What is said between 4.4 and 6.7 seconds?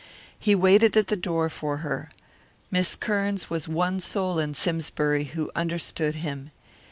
Simsbury who understood him.